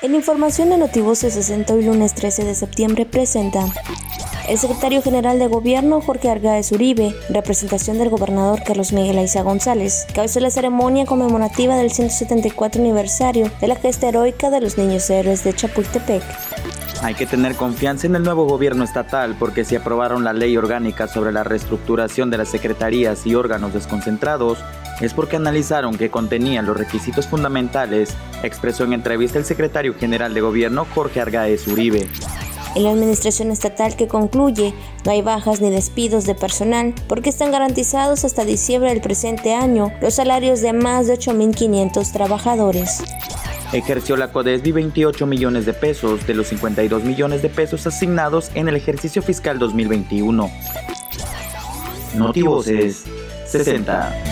[0.00, 3.64] En información de Notivoce 60 hoy lunes 13 de septiembre presenta
[4.48, 10.06] el secretario general de Gobierno, Jorge Argaez Uribe, representación del gobernador Carlos Miguel Aiza González,
[10.14, 15.42] cabezó la ceremonia conmemorativa del 174 aniversario de la gesta heroica de los niños héroes
[15.42, 16.22] de Chapultepec.
[17.02, 21.08] Hay que tener confianza en el nuevo gobierno estatal porque si aprobaron la ley orgánica
[21.08, 24.58] sobre la reestructuración de las secretarías y órganos desconcentrados,
[25.00, 28.10] es porque analizaron que contenían los requisitos fundamentales,
[28.42, 32.08] expresó en entrevista el secretario general de gobierno Jorge Argaez Uribe.
[32.74, 37.50] En la administración estatal que concluye, no hay bajas ni despidos de personal porque están
[37.50, 43.02] garantizados hasta diciembre del presente año los salarios de más de 8.500 trabajadores.
[43.72, 48.68] Ejerció la CODESBI 28 millones de pesos de los 52 millones de pesos asignados en
[48.68, 50.50] el ejercicio fiscal 2021.
[52.14, 53.04] Notivoces
[53.46, 54.27] 60.